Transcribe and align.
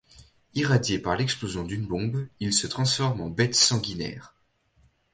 Irradié 0.55 0.97
par 0.97 1.15
l'explosion 1.15 1.63
d'une 1.63 1.85
bombe, 1.85 2.25
il 2.39 2.53
se 2.53 2.65
transforme 2.65 3.21
en 3.21 3.27
une 3.27 3.35
bête 3.35 3.53
sanguinaire... 3.53 4.33